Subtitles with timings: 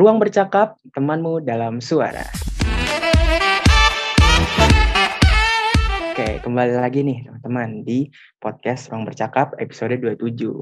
[0.00, 2.24] Ruang Bercakap, temanmu dalam suara.
[6.08, 8.08] Oke, kembali lagi nih teman-teman di
[8.40, 10.56] podcast Ruang Bercakap episode 27.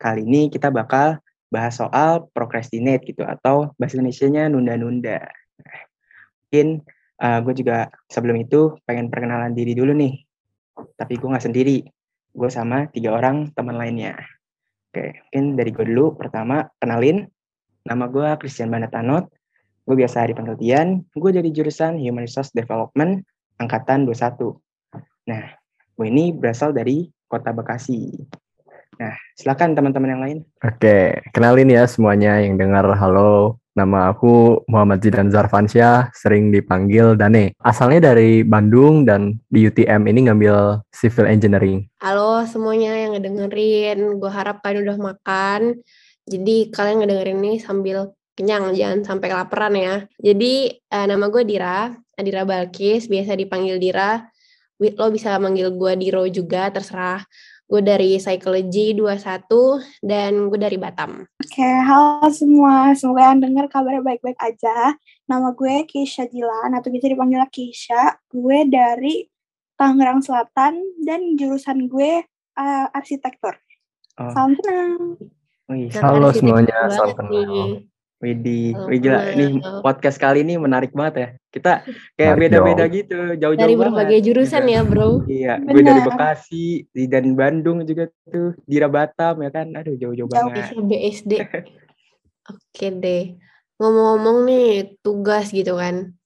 [0.00, 1.20] Kali ini kita bakal
[1.52, 5.28] bahas soal procrastinate gitu atau bahasa Indonesia-nya nunda-nunda.
[6.48, 6.80] Mungkin
[7.20, 10.24] uh, gue juga sebelum itu pengen perkenalan diri dulu nih.
[10.96, 11.84] Tapi gue nggak sendiri.
[12.32, 14.16] Gue sama tiga orang teman lainnya.
[14.88, 16.16] Oke, mungkin dari gue dulu.
[16.16, 17.28] Pertama, kenalin.
[17.90, 19.26] Nama gue Christian Banatanot.
[19.82, 21.02] Gue biasa dipanggil Tian.
[21.10, 23.18] Gue dari jurusan Human Resource Development
[23.58, 24.54] Angkatan 21.
[25.26, 25.58] Nah,
[25.98, 28.14] gue ini berasal dari kota Bekasi.
[28.94, 30.38] Nah, silakan teman-teman yang lain.
[30.62, 32.86] Oke, kenalin ya semuanya yang dengar.
[32.94, 37.58] Halo, nama aku Muhammad Zidan Zarfansyah, sering dipanggil Dane.
[37.58, 41.90] Asalnya dari Bandung dan di UTM ini ngambil Civil Engineering.
[41.98, 45.82] Halo semuanya yang ngedengerin, gue harap kalian udah makan.
[46.30, 49.96] Jadi kalian ngedengerin ini sambil kenyang, jangan sampai kelaparan ya.
[50.22, 54.30] Jadi uh, nama gue Dira, Dira Balkis, biasa dipanggil Dira.
[54.80, 57.20] Lo bisa manggil gue Diro juga, terserah.
[57.70, 61.22] Gue dari Psychology 21 dan gue dari Batam.
[61.22, 62.90] Oke, okay, halo semua.
[62.98, 64.98] Semoga yang denger kabarnya baik-baik aja.
[65.30, 68.18] Nama gue Kisha Jilan atau bisa dipanggil Kisha.
[68.26, 69.22] Gue dari
[69.78, 72.26] Tangerang Selatan dan jurusan gue
[72.58, 73.54] uh, arsitektur.
[74.18, 74.34] Oh.
[74.34, 75.14] Salam kenal.
[75.70, 77.86] Wih, halo semuanya, salam kenal.
[78.20, 81.28] Widih, oh, wih gila, ini podcast kali ini menarik banget ya.
[81.46, 81.72] Kita
[82.18, 84.26] kayak beda-beda gitu, jauh-jauh Dari berbagai banget.
[84.26, 84.74] jurusan gitu.
[84.74, 85.10] ya bro.
[85.30, 85.70] Iya, Benar.
[85.78, 86.66] gue dari Bekasi,
[87.06, 90.74] dan Bandung juga tuh, Dira Batam ya kan, aduh jauh-jauh banget.
[90.74, 91.32] Jauh BSD.
[92.50, 93.38] Oke deh,
[93.78, 96.18] ngomong-ngomong nih tugas gitu kan.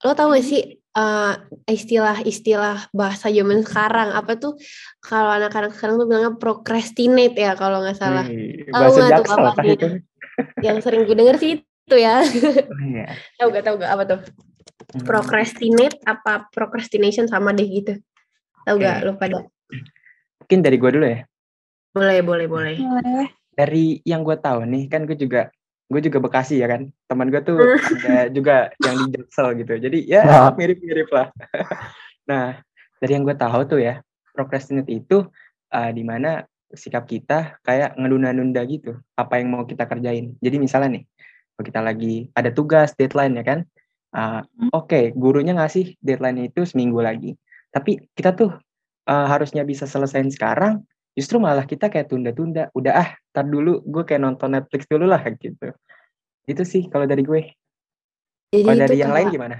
[0.00, 1.34] Lo tau gak sih uh,
[1.66, 4.58] istilah-istilah bahasa zaman sekarang apa tuh
[4.98, 8.26] kalau anak-anak sekarang tuh bilangnya procrastinate ya kalau nggak salah.
[8.26, 9.88] Hmm, bahasa Tahu tuh apa itu?
[10.64, 12.22] yang sering gue denger sih itu ya.
[12.70, 13.06] Oh, iya.
[13.36, 14.20] tahu gak tahu gak apa tuh?
[14.90, 15.04] Hmm.
[15.06, 17.94] Procrastinate apa procrastination sama deh gitu.
[18.66, 18.86] Tahu okay.
[18.86, 19.38] gak lo pada?
[20.42, 21.20] Mungkin dari gue dulu ya.
[21.90, 22.76] Boleh, boleh, boleh.
[23.54, 25.50] Dari yang gue tahu nih kan gue juga
[25.90, 26.86] gue juga Bekasi ya kan.
[27.10, 27.58] Teman gue tuh
[28.06, 29.74] ada juga yang di Jaksel gitu.
[29.76, 30.54] Jadi ya nah.
[30.54, 31.34] mirip-mirip lah.
[32.30, 32.62] nah,
[33.02, 33.98] dari yang gue tahu tuh ya,
[34.30, 35.26] procrastinate itu
[35.74, 40.38] uh, di mana sikap kita kayak ngelunda-nunda gitu apa yang mau kita kerjain.
[40.38, 41.04] Jadi misalnya nih,
[41.58, 43.58] kalau kita lagi ada tugas deadline ya kan,
[44.14, 47.34] uh, oke okay, gurunya ngasih deadline itu seminggu lagi,
[47.74, 48.54] tapi kita tuh
[49.10, 50.86] uh, harusnya bisa selesaiin sekarang,
[51.20, 52.72] justru malah kita kayak tunda-tunda.
[52.72, 55.76] Udah ah, tar dulu gue kayak nonton Netflix dulu lah gitu.
[56.48, 57.52] Itu sih kalau dari gue.
[58.56, 59.56] Jadi kalau dari yang lain gimana?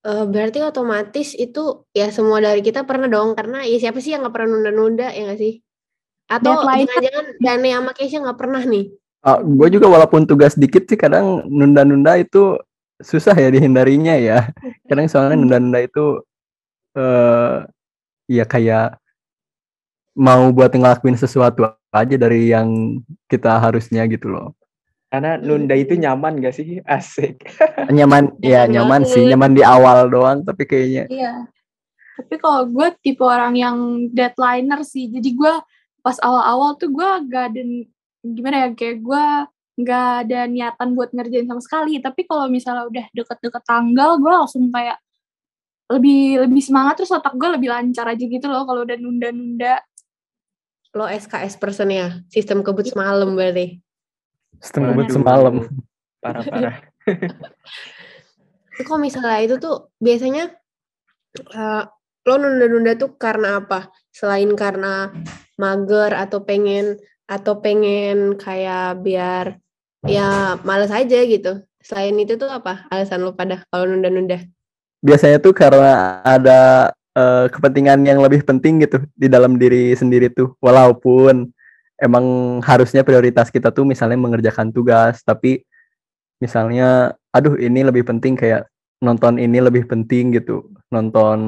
[0.00, 4.24] Uh, berarti otomatis itu ya semua dari kita pernah dong karena ya siapa sih yang
[4.24, 5.58] nggak pernah nunda-nunda ya nggak sih?
[6.30, 8.94] Atau jangan-jangan Dane sama Keisha nggak pernah nih?
[9.26, 12.56] Uh, ah, gue juga walaupun tugas dikit sih kadang nunda-nunda itu
[13.02, 14.48] susah ya dihindarinya ya.
[14.86, 15.42] Kadang soalnya hmm.
[15.44, 16.22] nunda-nunda itu
[16.94, 17.66] uh,
[18.30, 18.99] ya kayak
[20.14, 23.00] mau buat ngelakuin sesuatu aja dari yang
[23.30, 24.54] kita harusnya gitu loh.
[25.10, 26.78] Karena nunda itu nyaman gak sih?
[26.86, 27.42] Asik.
[27.90, 29.26] Nyaman, ya nyaman sih.
[29.26, 31.10] Nyaman di awal doang, tapi kayaknya.
[31.10, 31.34] Iya.
[32.20, 33.76] Tapi kalau gue tipe orang yang
[34.14, 35.10] deadlineer sih.
[35.10, 35.52] Jadi gue
[36.00, 37.62] pas awal-awal tuh gue gak ada
[38.20, 39.24] gimana ya kayak gue
[39.80, 44.68] nggak ada niatan buat ngerjain sama sekali tapi kalau misalnya udah deket-deket tanggal gue langsung
[44.68, 45.00] kayak
[45.90, 49.80] lebih lebih semangat terus otak gue lebih lancar aja gitu loh kalau udah nunda-nunda
[50.94, 52.18] lo SKS person ya?
[52.30, 53.78] Sistem kebut semalam berarti.
[54.58, 55.54] Sistem kebut semalam.
[56.20, 56.76] Parah-parah.
[58.80, 60.52] Kok misalnya itu tuh biasanya
[61.52, 61.84] uh,
[62.26, 63.92] lo nunda-nunda tuh karena apa?
[64.10, 65.12] Selain karena
[65.60, 66.98] mager atau pengen
[67.30, 69.60] atau pengen kayak biar
[70.04, 71.62] ya males aja gitu.
[71.80, 72.84] Selain itu tuh apa?
[72.92, 74.44] Alasan lo pada kalau nunda-nunda?
[75.00, 80.56] Biasanya tuh karena ada uh, kepentingan yang lebih penting gitu di dalam diri sendiri tuh.
[80.64, 81.52] Walaupun
[82.00, 82.24] emang
[82.64, 85.68] harusnya prioritas kita tuh misalnya mengerjakan tugas, tapi
[86.40, 88.64] misalnya aduh ini lebih penting kayak
[89.04, 90.64] nonton ini lebih penting gitu.
[90.88, 91.38] Nonton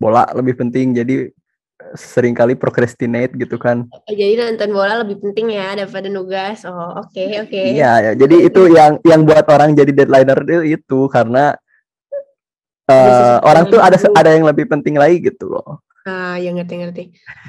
[0.00, 1.30] bola lebih penting jadi
[1.96, 3.88] sering kali procrastinate gitu kan.
[3.88, 6.62] Oh, jadi nonton bola lebih penting ya daripada nugas.
[6.68, 7.50] Oh, oke okay, oke.
[7.50, 7.66] Okay.
[7.78, 8.12] Iya, ya.
[8.14, 11.56] jadi itu yang yang buat orang jadi deadlineer itu karena
[12.90, 15.80] uh, orang tuh ada ada yang lebih penting lagi gitu loh.
[16.02, 17.04] Ah, ya ngerti ngerti.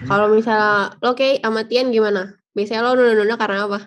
[0.05, 2.37] Kalau misalnya lo kayak amatian gimana?
[2.53, 3.79] Biasanya lo nunda-nunda karena apa?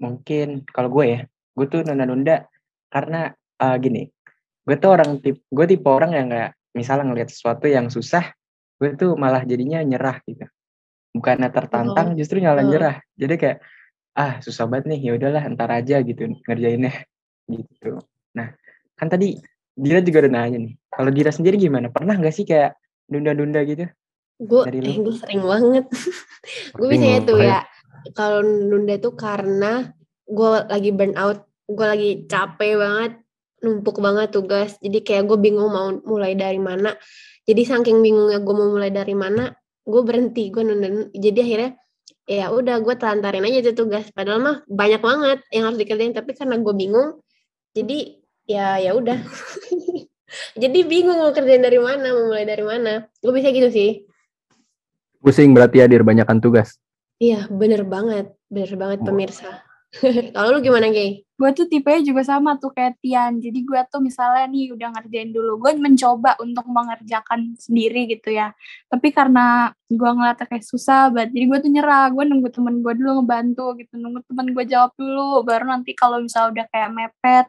[0.00, 1.20] Mungkin kalau gue ya,
[1.58, 2.46] gue tuh nunda-nunda
[2.92, 4.06] karena uh, gini.
[4.62, 8.30] Gue tuh orang tip, gue tipe orang yang kayak misalnya ngelihat sesuatu yang susah,
[8.78, 10.46] gue tuh malah jadinya nyerah gitu
[11.10, 12.16] bukannya tertantang oh.
[12.16, 12.66] justru nyala oh.
[12.70, 13.58] nyerah jadi kayak
[14.14, 17.06] ah susah banget nih ya udahlah ntar aja gitu ngerjainnya
[17.50, 18.02] gitu
[18.34, 18.54] nah
[18.94, 19.38] kan tadi
[19.80, 21.88] Dira juga udah nanya nih kalau Dira sendiri gimana?
[21.88, 22.76] Pernah nggak sih kayak
[23.08, 23.88] nunda-nunda gitu?
[24.40, 25.84] Gue eh gue sering banget.
[26.76, 27.60] Gue biasanya tuh ya
[28.16, 29.92] kalau nunda tuh karena
[30.24, 33.12] gue lagi burn out gue lagi capek banget
[33.60, 34.76] numpuk banget tugas.
[34.80, 36.96] Jadi kayak gue bingung mau mulai dari mana.
[37.44, 39.52] Jadi saking bingungnya gue mau mulai dari mana
[39.84, 41.08] gue berhenti gue nunda.
[41.12, 41.70] Jadi akhirnya
[42.28, 44.08] ya udah gue telantarin aja tuh tugas.
[44.12, 46.16] Padahal mah banyak banget yang harus dikerjain.
[46.16, 47.20] Tapi karena gue bingung
[47.76, 48.19] jadi
[48.50, 49.18] ya ya udah.
[50.62, 53.06] Jadi bingung mau kerjain dari mana mau mulai dari mana.
[53.22, 54.02] Gue bisa gitu sih.
[55.22, 56.78] Pusing berarti ya dir banyakan tugas.
[57.20, 58.34] Iya, bener banget.
[58.50, 59.62] Bener banget pemirsa.
[60.34, 61.26] Kalau lu gimana, Gay?
[61.40, 63.40] gue tuh tipenya juga sama tuh kayak Tian.
[63.40, 65.56] Jadi gue tuh misalnya nih udah ngerjain dulu.
[65.56, 68.52] Gue mencoba untuk mengerjakan sendiri gitu ya.
[68.92, 72.12] Tapi karena gue ngeliatnya kayak susah banget jadi gue tuh nyerah.
[72.12, 73.96] Gue nunggu temen gue dulu ngebantu gitu.
[73.96, 75.40] Nunggu temen gue jawab dulu.
[75.48, 77.46] Baru nanti kalau misalnya udah kayak mepet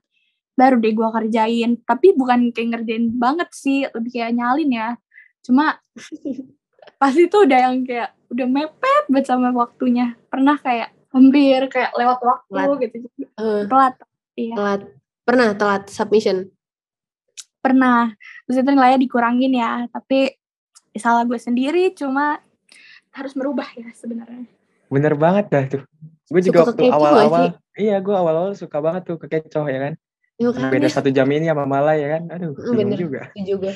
[0.61, 1.71] baru deh gue kerjain.
[1.81, 4.89] Tapi bukan kayak ngerjain banget sih lebih kayak nyalin ya.
[5.41, 5.81] Cuma
[7.01, 10.13] pasti tuh udah yang kayak udah mepet banget sama waktunya.
[10.29, 12.77] Pernah kayak hampir kayak lewat waktu Telat.
[12.85, 12.97] gitu.
[13.17, 13.95] Eh, telat
[14.37, 14.55] iya.
[14.55, 14.81] Telat.
[15.25, 16.45] Pernah telat submission?
[17.61, 18.09] pernah.
[18.49, 19.85] Terus itu nilainya dikurangin ya.
[19.93, 20.33] Tapi
[20.97, 22.41] salah gue sendiri cuma
[23.13, 24.49] harus merubah ya sebenarnya.
[24.89, 25.81] Bener banget dah tuh.
[26.25, 29.93] Gue juga Suka waktu awal-awal iya gue awal-awal suka banget tuh kekecoh ya kan
[30.41, 30.71] Ya, makanya.
[30.73, 32.97] beda satu jam ini sama Mala ya kan aduh Mm, bener.
[32.97, 33.71] juga Itu juga.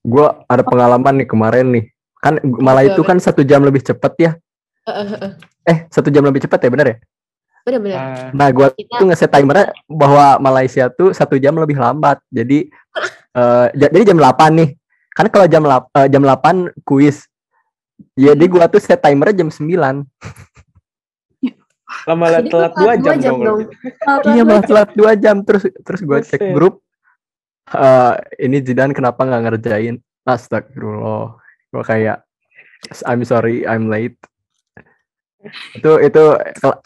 [0.00, 1.84] Gue ada pengalaman nih kemarin nih.
[2.16, 4.30] Kan malah itu kan satu jam lebih cepet ya.
[4.82, 5.32] Eh, eh, eh.
[5.62, 6.96] Eh satu jam lebih cepet ya bener ya?
[7.60, 7.92] Bener-bener.
[7.94, 12.16] Ah, Nah, gua Kita- tuh ngeset timernya bahwa Malaysia tuh satu jam lebih lambat.
[12.26, 12.72] Jadi
[13.76, 14.68] ja- jadi jam 8 nih.
[15.12, 17.28] Kan kalau jam eh, jam 8 kuis.
[18.16, 20.08] Jadi gua tuh set timernya jam 9.
[22.06, 23.58] Lama lu telat dua telat jam, dua jam dong, dong.
[23.66, 24.28] berarti.
[24.30, 26.74] Iya malah telat 2 jam terus terus gua cek grup
[27.70, 28.14] eh
[28.46, 29.96] ini Zidane kenapa nggak ngerjain?
[30.26, 31.38] Astagfirullah.
[31.70, 32.22] Gua kayak
[33.06, 34.16] I'm sorry, I'm late.
[35.76, 36.24] Itu itu
[36.58, 36.82] kel-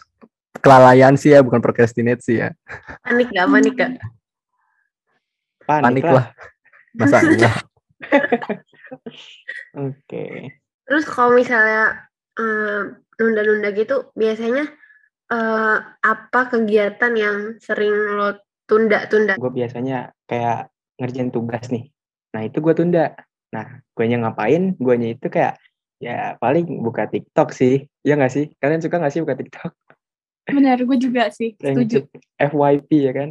[0.59, 2.53] kelalaian sih ya, bukan procrastinate sih ya.
[3.05, 3.47] Panik gak?
[3.47, 3.91] Panik gak?
[5.65, 6.27] Panik lah.
[6.95, 7.57] Masa enggak?
[9.75, 10.25] oke
[10.85, 12.07] Terus kalau misalnya
[12.37, 12.81] eh,
[13.19, 14.69] nunda-nunda gitu, biasanya
[15.31, 19.37] eh, apa kegiatan yang sering lo tunda-tunda?
[19.37, 21.91] gue biasanya kayak ngerjain tugas nih.
[22.35, 23.15] Nah itu gue tunda.
[23.53, 24.75] Nah gue ngapain?
[24.77, 25.61] Gue itu kayak
[26.03, 27.87] ya paling buka TikTok sih.
[28.03, 28.47] Ya nggak sih?
[28.59, 29.73] Kalian suka nggak sih buka TikTok?
[30.45, 31.57] Benar gue juga sih.
[31.57, 32.05] Setuju.
[32.37, 33.29] FYP ya kan?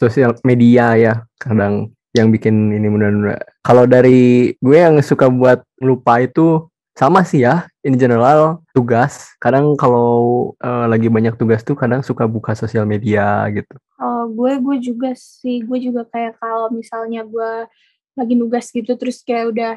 [0.00, 1.14] Sosial media ya.
[1.36, 6.66] Kadang yang bikin ini mudah-mudahan kalau dari gue yang suka buat lupa itu
[6.98, 12.28] sama sih ya in general tugas kadang kalau eh, lagi banyak tugas tuh kadang suka
[12.28, 17.68] buka sosial media gitu Oh, gue gue juga sih, gue juga kayak kalau misalnya gue
[18.16, 19.74] lagi nugas gitu terus kayak udah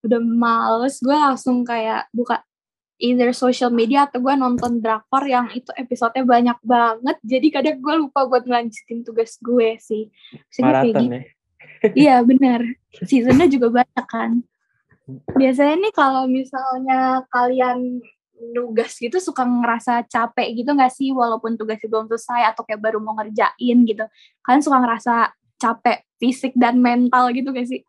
[0.00, 2.40] udah males, gue langsung kayak buka
[2.96, 7.16] either social media atau gue nonton drakor yang itu episodenya banyak banget.
[7.20, 10.08] Jadi kadang gue lupa buat ngelanjutin tugas gue sih.
[10.32, 11.12] Biasanya kayak maraton gitu.
[11.12, 12.60] ya Iya benar.
[13.04, 14.40] Seasonnya juga banyak kan.
[15.34, 18.04] Biasanya nih kalau misalnya kalian
[18.54, 21.10] nugas gitu suka ngerasa capek gitu nggak sih?
[21.10, 24.04] Walaupun tugasnya belum selesai atau kayak baru mau ngerjain gitu.
[24.44, 25.14] Kalian suka ngerasa
[25.58, 27.82] capek fisik dan mental gitu gak sih?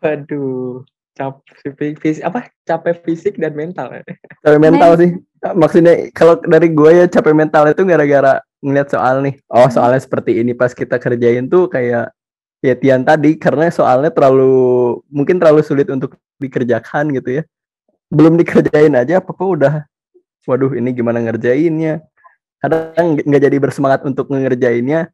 [0.00, 0.82] waduh
[1.14, 2.48] capek fisik apa?
[2.64, 4.02] Capek fisik dan mental ya?
[4.40, 5.10] Capek mental sih.
[5.40, 9.36] Maksudnya kalau dari gue ya capek mental itu gara-gara ngeliat soal nih.
[9.52, 12.12] Oh soalnya seperti ini pas kita kerjain tuh kayak
[12.60, 17.42] ya Tian tadi karena soalnya terlalu mungkin terlalu sulit untuk dikerjakan gitu ya.
[18.12, 19.74] Belum dikerjain aja apa udah.
[20.48, 22.04] Waduh ini gimana ngerjainnya?
[22.60, 25.08] Kadang nggak- jadi bersemangat untuk ngerjainnya.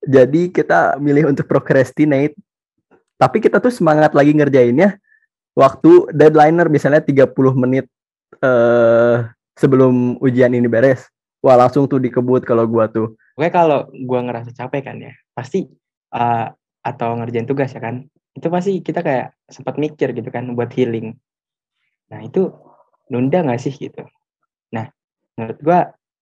[0.00, 2.36] Jadi kita milih untuk procrastinate.
[3.20, 4.96] Tapi kita tuh semangat lagi ngerjainnya.
[5.52, 7.84] Waktu deadlineer misalnya 30 menit
[8.40, 11.04] eh sebelum ujian ini beres.
[11.44, 13.16] Wah langsung tuh dikebut kalau gua tuh.
[13.36, 15.68] Oke kalau gue ngerasa capek kan ya pasti
[16.12, 16.46] eh,
[16.80, 21.18] atau ngerjain tugas ya kan itu pasti kita kayak sempat mikir gitu kan buat healing.
[22.14, 22.48] Nah itu
[23.10, 24.06] nunda nggak sih gitu?
[24.70, 24.88] Nah
[25.34, 25.80] menurut gue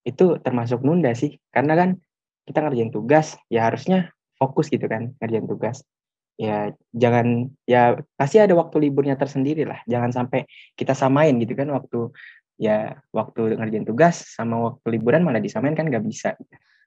[0.09, 1.91] itu termasuk nunda sih karena kan
[2.49, 4.09] kita ngerjain tugas ya harusnya
[4.41, 5.85] fokus gitu kan ngerjain tugas.
[6.39, 10.49] Ya jangan ya pasti ada waktu liburnya tersendiri lah jangan sampai
[10.79, 12.15] kita samain gitu kan waktu
[12.59, 16.35] ya waktu ngerjain tugas sama waktu liburan malah disamain kan nggak bisa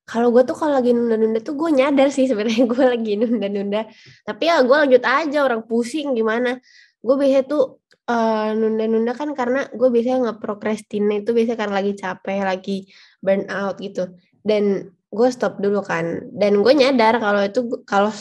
[0.06, 3.88] Kalau gue tuh kalau lagi nunda-nunda tuh gue nyadar sih sebenarnya gue lagi nunda-nunda.
[4.28, 6.60] Tapi ya gue lanjut aja orang pusing gimana.
[7.02, 12.40] gue biasanya tuh uh, nunda-nunda kan karena gue biasanya nge-procrastinate itu biasanya karena lagi capek,
[12.46, 12.78] lagi
[13.26, 14.14] burn out gitu.
[14.46, 16.30] Dan gue stop dulu kan.
[16.30, 18.14] Dan gue nyadar kalau itu kalau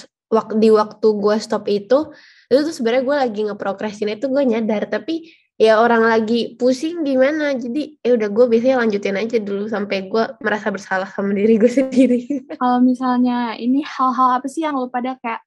[0.56, 2.14] di waktu gue stop itu
[2.46, 5.26] itu tuh sebenarnya gue lagi nge-procrastinate itu gue nyadar tapi
[5.60, 10.24] ya orang lagi pusing gimana jadi ya udah gue biasanya lanjutin aja dulu sampai gue
[10.40, 15.20] merasa bersalah sama diri gue sendiri kalau misalnya ini hal-hal apa sih yang lo pada
[15.20, 15.44] kayak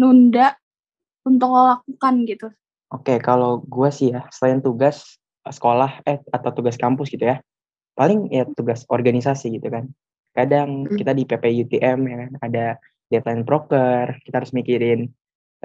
[0.00, 0.56] nunda
[1.28, 2.48] untuk lo lakukan gitu
[2.92, 5.16] Oke, kalau gue sih ya, selain tugas
[5.48, 7.40] sekolah eh atau tugas kampus gitu ya,
[7.96, 9.88] paling ya tugas organisasi gitu kan.
[10.36, 11.00] Kadang hmm.
[11.00, 12.64] kita di PPUTM ya kan, ada
[13.08, 15.08] deadline proker, kita harus mikirin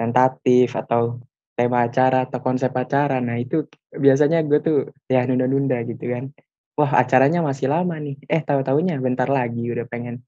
[0.00, 1.20] tentatif atau
[1.58, 3.18] tema acara atau konsep acara.
[3.18, 4.78] Nah itu biasanya gue tuh
[5.10, 6.30] ya nunda-nunda gitu kan.
[6.78, 8.14] Wah acaranya masih lama nih.
[8.30, 10.22] Eh tahu-taunya bentar lagi udah pengen.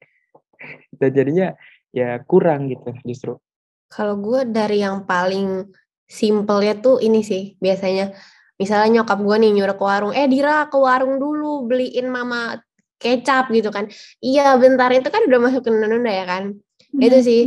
[0.99, 1.55] Dan jadinya
[1.95, 3.39] ya kurang gitu justru.
[3.87, 5.71] Kalau gue dari yang paling
[6.11, 8.11] simpelnya tuh ini sih biasanya
[8.59, 12.59] misalnya nyokap gue nih nyuruh ke warung eh Dira ke warung dulu beliin mama
[12.99, 13.87] kecap gitu kan
[14.19, 16.99] iya bentar itu kan udah masuk ke nunda ya kan hmm.
[17.01, 17.41] itu sih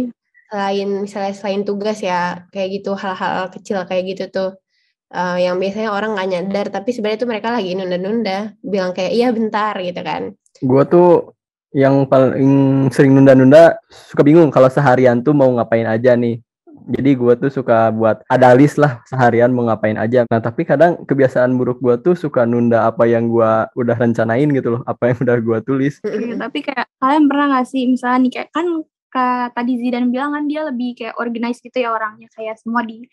[0.50, 4.50] selain misalnya selain tugas ya kayak gitu hal-hal kecil kayak gitu tuh
[5.14, 9.30] uh, yang biasanya orang nggak nyadar tapi sebenarnya itu mereka lagi nunda-nunda bilang kayak iya
[9.30, 11.34] bentar gitu kan gue tuh
[11.74, 16.38] yang paling sering nunda-nunda suka bingung kalau seharian tuh mau ngapain aja nih
[16.84, 20.28] jadi gue tuh suka buat ada list lah seharian mau ngapain aja.
[20.28, 24.80] Nah tapi kadang kebiasaan buruk gue tuh suka nunda apa yang gue udah rencanain gitu
[24.80, 26.04] loh, apa yang udah gue tulis.
[26.44, 28.68] Tapi kayak kalian pernah gak sih misalnya nih kayak kan
[29.14, 33.06] ke, tadi Zidan bilang kan dia lebih kayak organize gitu ya orangnya kayak semua di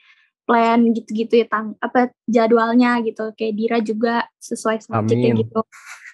[0.49, 3.37] plan gitu-gitu ya tang apa jadwalnya gitu.
[3.37, 5.61] Kayak Dira juga sesuai sama gitu.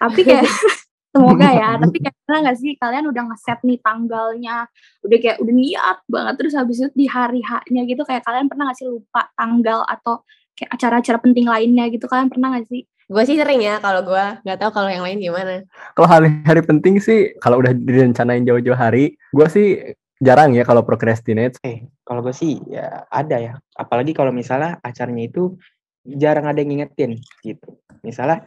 [0.03, 0.43] Tapi kayak
[1.15, 4.67] semoga ya tapi karena nggak sih kalian udah ngeset nih tanggalnya?
[5.07, 8.69] Udah kayak udah niat banget terus habis itu di hari haknya gitu kayak kalian pernah
[8.69, 10.21] nggak sih lupa tanggal atau
[10.53, 12.05] kayak acara-acara penting lainnya gitu?
[12.05, 15.23] Kalian pernah nggak sih gue sih sering ya kalau gue nggak tahu kalau yang lain
[15.23, 15.63] gimana
[15.95, 21.55] kalau hari-hari penting sih kalau udah direncanain jauh-jauh hari gue sih jarang ya kalau procrastinate
[21.63, 25.55] eh kalau gue sih ya ada ya apalagi kalau misalnya acaranya itu
[26.03, 28.43] jarang ada yang ngingetin gitu misalnya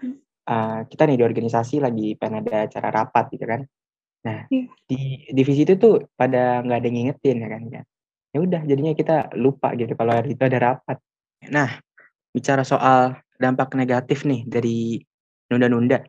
[0.50, 3.62] uh, kita nih di organisasi lagi pengen ada acara rapat gitu kan.
[4.20, 4.68] Nah, yeah.
[4.84, 7.82] di divisi itu tuh pada nggak ada yang ngingetin ya kan ya.
[8.30, 10.98] Ya udah jadinya kita lupa gitu kalau hari itu ada rapat.
[11.50, 11.80] Nah,
[12.30, 15.00] bicara soal dampak negatif nih dari
[15.48, 16.04] nunda-nunda.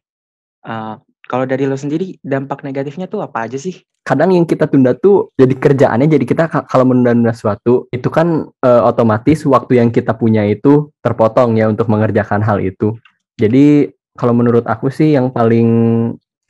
[0.62, 1.00] Uh,
[1.32, 3.80] kalau dari lo sendiri dampak negatifnya tuh apa aja sih?
[4.04, 8.70] Kadang yang kita tunda tuh jadi kerjaannya jadi kita kalau menunda-nunda sesuatu itu kan e,
[8.84, 12.98] otomatis waktu yang kita punya itu terpotong ya untuk mengerjakan hal itu.
[13.40, 15.70] Jadi kalau menurut aku sih yang paling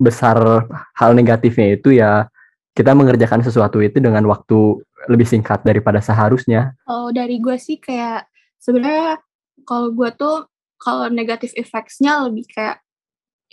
[0.02, 0.66] besar
[0.98, 2.26] hal negatifnya itu ya
[2.74, 6.74] kita mengerjakan sesuatu itu dengan waktu lebih singkat daripada seharusnya.
[6.88, 8.26] Oh dari gue sih kayak
[8.58, 9.20] sebenarnya
[9.68, 10.51] kalau gue tuh
[10.82, 12.82] kalau negatif effects-nya lebih kayak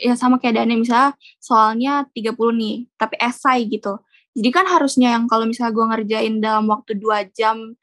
[0.00, 4.00] ya sama kayak Dani misalnya soalnya 30 nih tapi esai gitu.
[4.32, 7.76] Jadi kan harusnya yang kalau misalnya gue ngerjain dalam waktu dua jam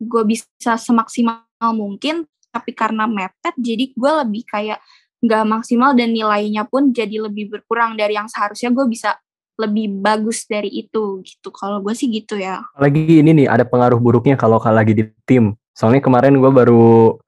[0.00, 1.44] gue bisa semaksimal
[1.74, 4.78] mungkin tapi karena mepet jadi gue lebih kayak
[5.24, 9.18] nggak maksimal dan nilainya pun jadi lebih berkurang dari yang seharusnya gue bisa
[9.54, 11.48] lebih bagus dari itu gitu.
[11.54, 12.62] Kalau gue sih gitu ya.
[12.78, 15.54] Lagi ini nih ada pengaruh buruknya kalau lagi di tim.
[15.74, 17.18] Soalnya kemarin gue baru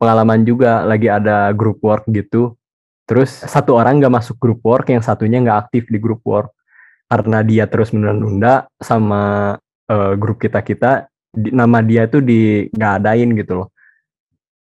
[0.00, 2.56] pengalaman juga lagi ada group work gitu.
[3.04, 6.56] Terus satu orang nggak masuk group work, yang satunya nggak aktif di group work
[7.10, 9.54] karena dia terus menunda sama
[9.90, 13.68] uh, grup kita kita nama dia tuh di nggak adain gitu loh.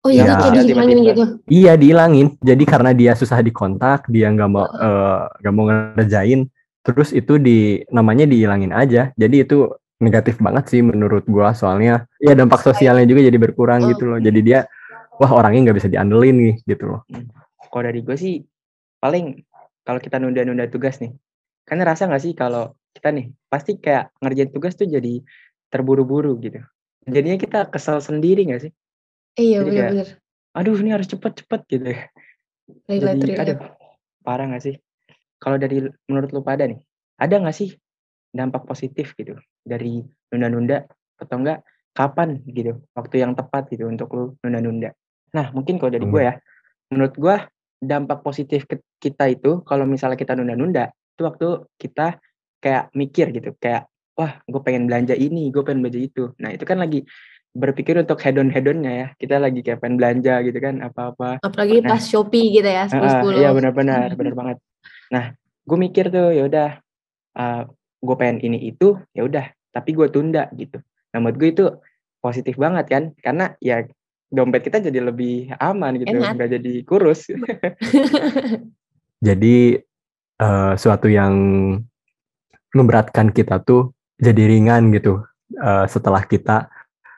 [0.03, 1.23] Oh iya, ya, kayak dihilangin gitu.
[1.47, 2.27] Iya dihilangin.
[2.43, 6.49] Jadi karena dia susah dikontak, dia nggak mau uh, nggak uh, mau ngerjain,
[6.83, 9.15] terus itu di namanya dihilangin aja.
[9.15, 9.71] Jadi itu
[10.03, 11.55] negatif banget sih menurut gua.
[11.55, 13.95] Soalnya ya dampak sosialnya juga jadi berkurang oh.
[13.95, 14.19] gitu loh.
[14.19, 14.67] Jadi dia
[15.19, 17.01] wah orangnya nggak bisa diandelin nih gitu loh.
[17.09, 17.29] Hmm.
[17.69, 18.41] Kalau dari gue sih
[19.01, 19.41] paling
[19.83, 21.11] kalau kita nunda-nunda tugas nih,
[21.67, 25.19] kan rasa nggak sih kalau kita nih pasti kayak ngerjain tugas tuh jadi
[25.73, 26.61] terburu-buru gitu.
[27.03, 28.71] Jadinya kita kesel sendiri nggak sih?
[29.35, 30.07] Iya benar-benar.
[30.53, 32.01] Aduh ini harus cepet-cepet gitu ya.
[32.87, 33.59] Relate, Jadi, aduh
[34.23, 34.75] parah gak sih?
[35.41, 36.79] Kalau dari menurut lu pada nih,
[37.19, 37.75] ada gak sih
[38.31, 40.01] dampak positif gitu dari
[40.31, 40.87] nunda-nunda
[41.19, 41.61] atau enggak
[41.93, 44.95] kapan gitu waktu yang tepat gitu untuk lu nunda-nunda.
[45.33, 46.13] Nah mungkin kalau dari hmm.
[46.13, 46.33] gue ya,
[46.93, 47.35] menurut gue
[47.83, 52.17] dampak positif ke kita itu kalau misalnya kita nunda-nunda itu waktu kita
[52.63, 56.23] kayak mikir gitu kayak wah gue pengen belanja ini gue pengen belanja itu.
[56.39, 57.03] Nah itu kan lagi
[57.53, 59.07] berpikir untuk hedon hedonnya ya.
[59.19, 61.43] Kita lagi kayak pengen belanja gitu kan apa-apa.
[61.43, 64.57] Apalagi nah, pas shopee gitu ya sepuluh sepuluh iya benar-benar benar banget.
[65.11, 65.25] Nah
[65.63, 66.69] gue mikir tuh ya udah
[67.35, 67.61] uh,
[68.03, 70.79] gue pengen ini itu ya udah tapi gue tunda gitu.
[71.13, 71.65] Nah menurut gue itu
[72.23, 73.83] positif banget kan karena ya
[74.33, 76.33] dompet kita jadi lebih aman gitu, Enak.
[76.33, 77.29] nggak jadi kurus.
[79.23, 79.79] Jadi
[80.35, 81.31] eh, suatu yang
[82.75, 85.23] memberatkan kita tuh jadi ringan gitu
[85.55, 86.67] eh, setelah kita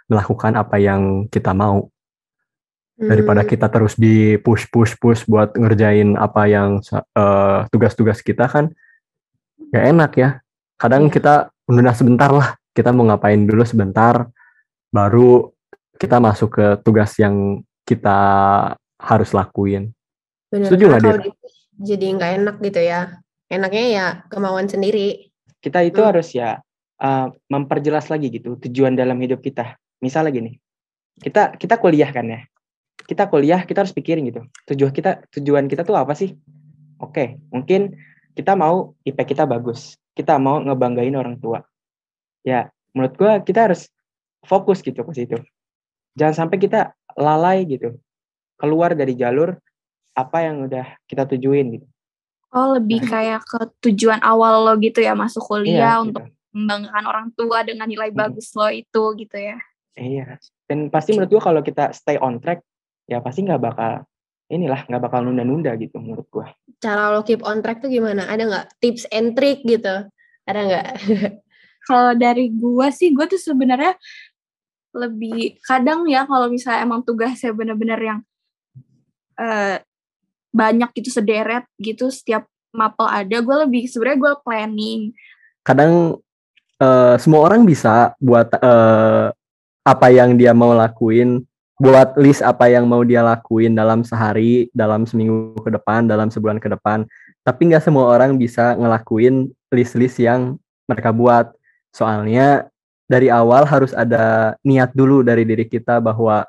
[0.06, 1.90] melakukan apa yang kita mau
[2.96, 8.46] daripada Hmm, kita terus di push push push buat ngerjain apa yang eh, tugas-tugas kita
[8.46, 8.70] kan
[9.74, 10.30] gak enak ya.
[10.78, 11.14] Kadang Iya.
[11.18, 11.34] kita
[11.66, 14.30] menunda sebentar lah, kita mau ngapain dulu sebentar,
[14.94, 15.55] baru
[15.96, 18.18] kita masuk ke tugas yang kita
[19.00, 19.92] harus lakuin.
[20.52, 20.68] bener.
[20.72, 21.18] setuju nggak, Dir?
[21.84, 23.00] jadi nggak enak gitu ya.
[23.52, 25.30] Enaknya ya kemauan sendiri.
[25.62, 26.10] Kita itu Hmm.
[26.14, 26.62] harus ya
[27.02, 29.76] uh, memperjelas lagi gitu tujuan dalam hidup kita.
[30.02, 30.52] Misalnya gini,
[31.20, 32.42] kita kita kuliah kan ya.
[33.06, 34.42] Kita kuliah, kita harus pikirin gitu.
[34.74, 36.34] Tujuan kita tujuan kita tuh apa sih?
[36.98, 37.94] Oke, mungkin
[38.34, 40.00] kita mau IP kita bagus.
[40.16, 41.62] Kita mau ngebanggain orang tua.
[42.42, 43.90] Ya, menurut gua kita harus
[44.46, 45.38] fokus gitu ke situ.
[46.16, 47.96] Jangan sampai kita lalai gitu.
[48.56, 49.56] Keluar dari jalur
[50.16, 51.88] apa yang udah kita tujuin gitu.
[52.56, 56.56] Oh, lebih kayak ke tujuan awal lo gitu ya masuk kuliah Iya, untuk gitu.
[56.56, 58.18] membanggakan orang tua dengan nilai Mm.
[58.18, 59.60] bagus lo itu gitu ya.
[60.00, 60.40] Iya.
[60.64, 62.64] Dan pasti menurut gua kalau kita stay on track,
[63.12, 64.08] ya pasti nggak bakal
[64.48, 66.48] inilah nggak bakal nunda-nunda gitu menurut gua.
[66.80, 68.24] Cara lo keep on track tuh gimana?
[68.24, 70.08] Ada nggak tips and trick gitu?
[70.48, 70.88] Ada nggak?
[71.92, 74.00] Kalau dari gua sih, gua tuh sebenarnya
[74.96, 78.20] lebih kadang ya kalau misalnya emang tugasnya bener-bener yang
[79.36, 79.84] eh,
[80.56, 85.02] banyak gitu sederet gitu setiap mapel ada, gue lebih sebenarnya gue planning.
[85.64, 86.20] Kadang
[86.80, 89.28] eh, semua orang bisa buat eh,
[89.86, 91.44] apa yang dia mau lakuin,
[91.80, 96.60] buat list apa yang mau dia lakuin dalam sehari, dalam seminggu ke depan, dalam sebulan
[96.60, 97.08] ke depan.
[97.44, 101.52] Tapi nggak semua orang bisa ngelakuin list-list yang mereka buat.
[101.96, 102.68] Soalnya
[103.06, 106.46] dari awal harus ada niat dulu dari diri kita bahwa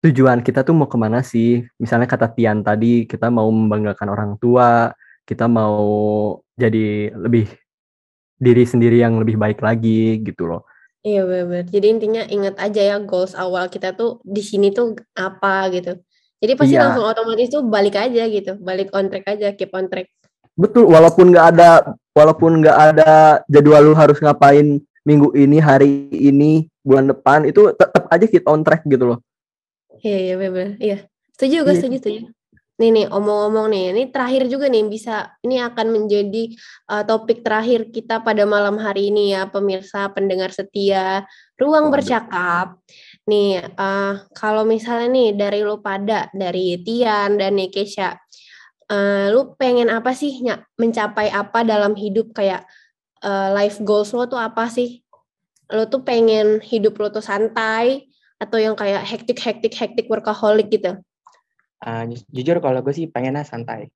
[0.00, 1.64] tujuan kita tuh mau ke mana sih?
[1.76, 4.92] Misalnya kata Tian tadi, kita mau membanggakan orang tua,
[5.28, 5.84] kita mau
[6.56, 7.50] jadi lebih
[8.36, 10.64] diri sendiri yang lebih baik lagi gitu loh.
[11.06, 11.64] Iya benar.
[11.70, 16.02] Jadi intinya ingat aja ya goals awal kita tuh di sini tuh apa gitu.
[16.42, 16.82] Jadi pasti Iya.
[16.82, 20.10] langsung otomatis tuh balik aja gitu, balik on track aja, keep on track.
[20.56, 26.66] Betul, walaupun nggak ada walaupun nggak ada jadwal lu harus ngapain minggu ini, hari ini,
[26.82, 29.18] bulan depan itu tetap aja keep on track gitu loh.
[30.02, 30.74] Iya iya benar.
[30.82, 30.98] Iya.
[31.32, 31.80] Setuju gue Iya.
[31.80, 32.20] setuju setuju.
[32.76, 36.52] Nih nih omong-omong nih, ini terakhir juga nih bisa ini akan menjadi
[36.92, 41.24] uh, topik terakhir kita pada malam hari ini ya pemirsa pendengar setia
[41.56, 42.76] ruang bercakap.
[43.24, 48.12] Nih uh, kalau misalnya nih dari lu pada dari Tian dan nih Kesha,
[48.92, 50.44] uh, lu pengen apa sih
[50.76, 52.68] mencapai apa dalam hidup kayak
[53.26, 55.02] uh, life goals lo tuh apa sih?
[55.74, 58.06] Lo tuh pengen hidup lo tuh santai
[58.38, 60.94] atau yang kayak hektik hektik hektik workaholic gitu?
[61.82, 63.90] Ju- jujur kalau gue sih pengennya santai.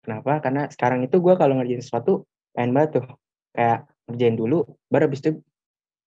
[0.00, 0.38] Kenapa?
[0.38, 3.06] Karena sekarang itu gue kalau ngerjain sesuatu pengen banget tuh
[3.50, 5.42] kayak ngerjain dulu, baru habis itu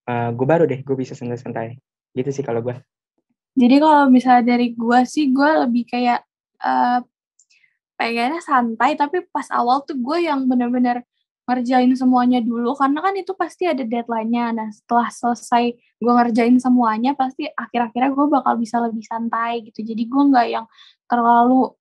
[0.08, 1.76] gue baru deh gue bisa santai-santai.
[2.16, 2.78] Gitu sih kalau gue.
[3.58, 6.22] Jadi kalau misalnya dari gue sih, gue lebih kayak
[6.62, 7.00] eh
[7.98, 11.02] pengennya santai, tapi pas awal tuh gue yang bener-bener
[11.48, 14.52] ngerjain semuanya dulu, karena kan itu pasti ada deadline-nya.
[14.52, 19.80] Nah setelah selesai gue ngerjain semuanya, pasti akhir-akhirnya gue bakal bisa lebih santai gitu.
[19.80, 20.68] Jadi gue nggak yang
[21.08, 21.72] terlalu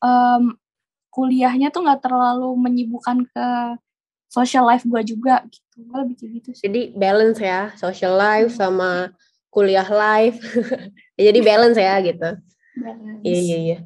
[0.00, 0.56] em,
[1.12, 3.48] kuliahnya tuh nggak terlalu menyibukkan ke
[4.32, 5.76] social life gue juga gitu.
[5.84, 6.64] Gue lebih kayak gitu sih.
[6.64, 9.12] Jadi balance ya, social life sama
[9.52, 10.40] kuliah life.
[11.16, 12.30] Jadi balance ya gitu.
[12.80, 13.22] Balance.
[13.24, 13.78] Iya iya iya.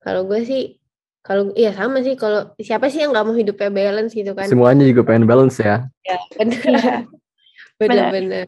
[0.00, 0.76] Kalau gue sih
[1.24, 4.44] kalau iya sama sih kalau siapa sih yang nggak mau hidupnya balance gitu kan?
[4.44, 5.88] Semuanya juga pengen balance ya.
[6.04, 6.60] Ya, bener.
[6.60, 6.96] Iya.
[7.80, 8.44] bener bener.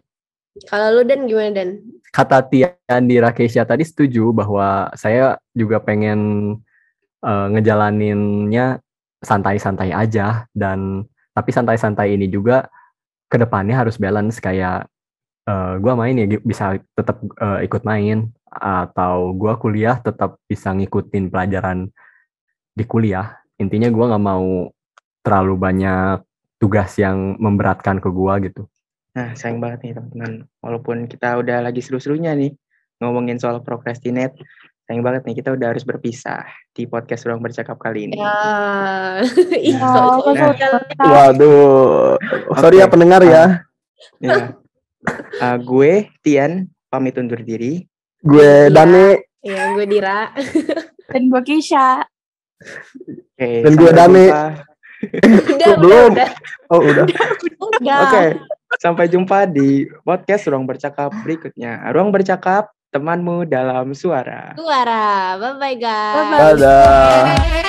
[0.69, 1.81] Kalau lu dan gimana dan?
[2.13, 6.53] Kata Tian di Rakesha tadi setuju bahwa saya juga pengen
[7.25, 8.85] eh, ngejalaninnya
[9.25, 12.69] santai-santai aja dan tapi santai-santai ini juga
[13.33, 14.85] ke depannya harus balance kayak
[15.49, 21.33] eh, gua main ya bisa tetap eh, ikut main atau gua kuliah tetap bisa ngikutin
[21.33, 21.89] pelajaran
[22.77, 24.69] di kuliah intinya gua nggak mau
[25.21, 26.21] terlalu banyak
[26.57, 28.69] tugas yang memberatkan ke gua gitu
[29.11, 30.33] Nah, sayang banget nih teman-teman.
[30.61, 32.53] Walaupun kita udah lagi seru-serunya nih
[33.01, 34.37] ngomongin soal procrastinate,
[34.85, 38.21] sayang banget nih kita udah harus berpisah di podcast Ruang Bercakap kali ini.
[38.21, 38.29] Ya,
[39.73, 40.21] Nah.
[40.21, 40.37] so-
[41.01, 42.21] waduh
[42.61, 43.65] sorry ya pendengar ya
[44.21, 44.53] Ya.
[45.41, 47.89] Ah, gue Tian pamit undur diri.
[48.21, 48.69] gue.
[48.69, 50.29] Dane Iya, gue Dira.
[51.09, 52.05] Dan gue Keisha.
[52.59, 54.29] Oke, Dan gue jumpa.
[54.33, 54.53] udah,
[55.53, 56.13] udah, Belum.
[56.17, 56.31] udah,
[56.73, 57.99] oh udah udah.
[58.09, 58.25] Oke,
[58.81, 61.85] sampai jumpa di podcast Ruang Bercakap berikutnya.
[61.93, 64.57] Ruang Bercakap temanmu dalam suara.
[64.57, 65.37] Suara.
[65.37, 66.17] Bye bye guys.
[66.17, 66.41] Bye-bye.
[66.57, 67.65] Dadah.